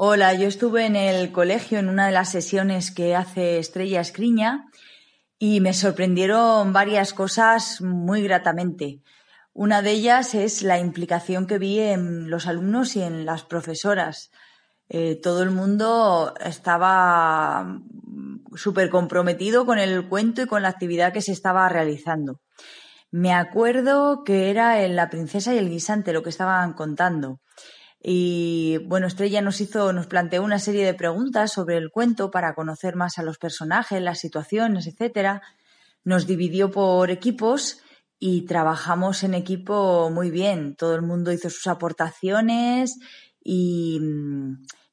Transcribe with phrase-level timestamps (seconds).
[0.00, 4.70] Hola, yo estuve en el colegio en una de las sesiones que hace Estrella Escriña
[5.40, 9.02] y me sorprendieron varias cosas muy gratamente.
[9.52, 14.30] Una de ellas es la implicación que vi en los alumnos y en las profesoras.
[14.88, 17.80] Eh, todo el mundo estaba
[18.54, 22.40] súper comprometido con el cuento y con la actividad que se estaba realizando.
[23.10, 27.40] Me acuerdo que era en La princesa y el guisante lo que estaban contando.
[28.00, 32.54] Y bueno, Estrella nos hizo, nos planteó una serie de preguntas sobre el cuento para
[32.54, 35.42] conocer más a los personajes, las situaciones, etcétera.
[36.04, 37.80] Nos dividió por equipos
[38.18, 40.76] y trabajamos en equipo muy bien.
[40.76, 42.98] Todo el mundo hizo sus aportaciones
[43.42, 44.00] y,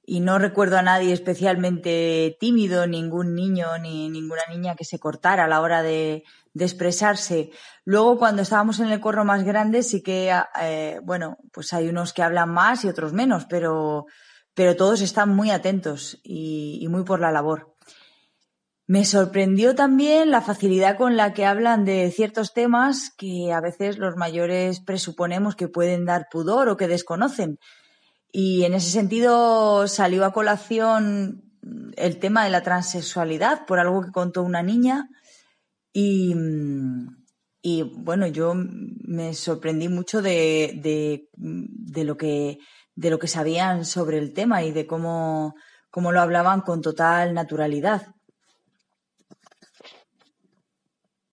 [0.06, 5.45] y no recuerdo a nadie especialmente tímido, ningún niño ni ninguna niña que se cortara
[5.45, 6.23] a la hora de,
[6.58, 7.52] expresarse.
[7.84, 12.14] Luego, cuando estábamos en el corro más grande, sí que, eh, bueno, pues hay unos
[12.14, 14.06] que hablan más y otros menos, pero,
[14.53, 17.75] pero todos están muy atentos y muy por la labor.
[18.88, 23.97] Me sorprendió también la facilidad con la que hablan de ciertos temas que a veces
[23.97, 27.58] los mayores presuponemos que pueden dar pudor o que desconocen.
[28.31, 31.44] Y en ese sentido salió a colación
[31.95, 35.09] el tema de la transexualidad por algo que contó una niña
[35.98, 36.34] y,
[37.84, 42.58] bueno, yo me sorprendí mucho de, de, de, lo que,
[42.96, 45.56] de lo que sabían sobre el tema y de cómo,
[45.90, 48.15] cómo lo hablaban con total naturalidad.